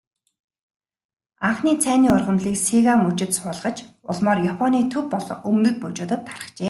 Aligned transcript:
Анхны 1.47 1.71
цайны 1.83 2.07
ургамлыг 2.15 2.55
Сига 2.65 2.93
мужид 3.03 3.31
суулгаж, 3.37 3.77
улмаар 4.11 4.39
Японы 4.53 4.79
төв 4.91 5.03
болон 5.13 5.37
өмнөд 5.49 5.75
мужуудад 5.83 6.21
тархжээ. 6.29 6.59